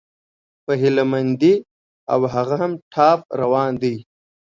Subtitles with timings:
[0.65, 1.55] په هيله مندي،
[2.13, 3.95] او هغه هم ټاپ روان دى